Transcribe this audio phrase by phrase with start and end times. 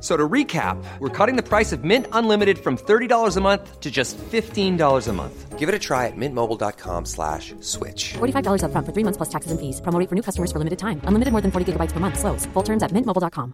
[0.00, 3.90] So to recap, we're cutting the price of Mint Unlimited from $30 a month to
[3.90, 5.58] just $15 a month.
[5.58, 8.14] Give it a try at mintmobile.com slash switch.
[8.14, 9.80] $45 upfront for three months plus taxes and fees.
[9.82, 11.02] Promo for new customers for limited time.
[11.04, 12.18] Unlimited more than 40 gigabytes per month.
[12.18, 12.46] Slows.
[12.54, 13.52] Full terms at mintmobile.com.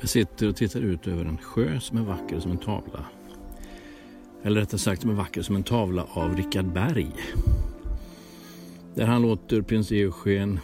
[0.00, 3.04] Jag sitter och tittar ut över en sjö som är vacker som en tavla.
[4.42, 7.12] Eller rättare sagt som är vacker som en tavla av Richard Berg.
[8.94, 10.60] Där han låter prins Eugen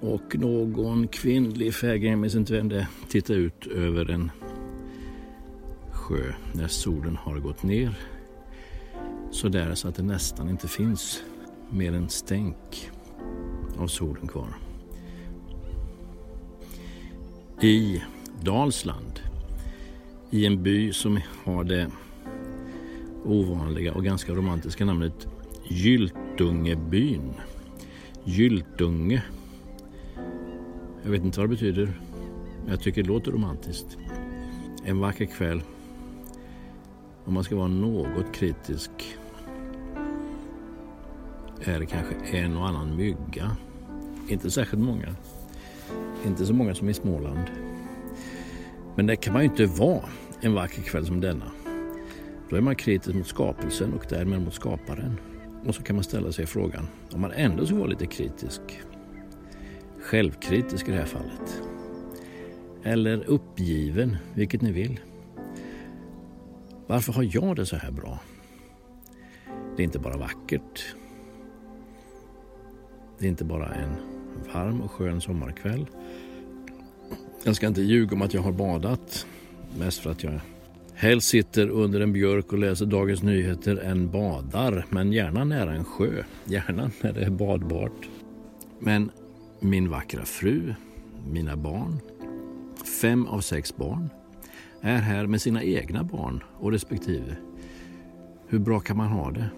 [0.00, 4.30] och någon kvinnlig fägring, jag minns inte vem det är, ut över en
[5.92, 7.98] sjö när solen har gått ner.
[9.30, 11.22] Så där så att det nästan inte finns
[11.70, 12.90] mer än stänk
[13.78, 14.56] av solen kvar.
[17.60, 18.02] I
[18.42, 19.20] Dalsland,
[20.30, 21.90] i en by som har det
[23.24, 25.26] ovanliga och ganska romantiska namnet
[25.68, 27.32] Gyltungebyn.
[28.24, 29.22] Gyltunge.
[31.02, 32.00] Jag vet inte vad det betyder.
[32.62, 33.98] Men jag tycker det låter romantiskt.
[34.84, 35.62] En vacker kväll.
[37.24, 38.90] Om man ska vara något kritisk
[41.64, 43.56] är det kanske en och annan mygga.
[44.28, 45.14] Inte särskilt många.
[46.26, 47.44] Inte så många som i Småland.
[48.96, 50.04] Men det kan man ju inte vara
[50.40, 51.50] en vacker kväll som denna.
[52.50, 55.20] Då är man kritisk mot skapelsen och därmed mot skaparen.
[55.66, 58.60] Och så kan man ställa sig frågan om man ändå ska vara lite kritisk.
[60.02, 61.62] Självkritisk i det här fallet.
[62.82, 65.00] Eller uppgiven, vilket ni vill.
[66.86, 68.18] Varför har jag det så här bra?
[69.76, 70.94] Det är inte bara vackert.
[73.18, 73.94] Det är inte bara en
[74.52, 75.86] varm och skön sommarkväll.
[77.44, 79.26] Jag ska inte ljuga om att jag har badat.
[79.78, 80.40] Mest för att jag
[80.94, 84.86] helst sitter under en björk och läser Dagens Nyheter än badar.
[84.90, 86.22] Men gärna nära en sjö.
[86.44, 88.08] Gärna när det är badbart.
[88.78, 89.10] Men
[89.60, 90.74] min vackra fru,
[91.30, 92.00] mina barn,
[93.00, 94.10] fem av sex barn,
[94.80, 97.36] är här med sina egna barn och respektive.
[98.46, 99.50] Hur bra kan man ha det?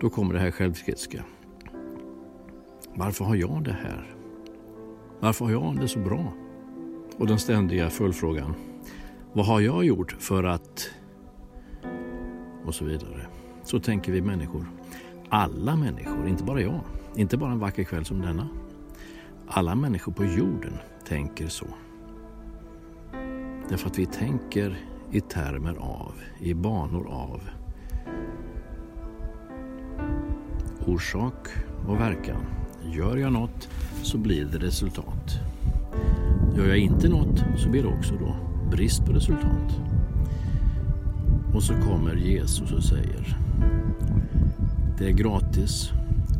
[0.00, 1.24] Då kommer det här självkritiska.
[2.94, 4.14] Varför har jag det här?
[5.20, 6.32] Varför har jag det så bra?
[7.16, 8.54] Och den ständiga följdfrågan.
[9.32, 10.90] Vad har jag gjort för att...
[12.64, 13.26] Och så vidare.
[13.62, 14.66] Så tänker vi människor.
[15.28, 16.80] Alla människor, inte bara jag.
[17.16, 18.48] Inte bara en vacker kväll som denna.
[19.46, 20.72] Alla människor på jorden
[21.08, 21.66] tänker så.
[23.68, 24.76] Därför att vi tänker
[25.10, 27.40] i termer av, i banor av
[30.86, 31.48] orsak
[31.88, 32.46] och verkan.
[32.84, 33.68] Gör jag något
[34.02, 35.40] så blir det resultat.
[36.56, 38.36] Gör jag inte något så blir det också då
[38.70, 39.80] brist på resultat.
[41.54, 43.38] Och så kommer Jesus och säger
[44.98, 45.92] Det är gratis.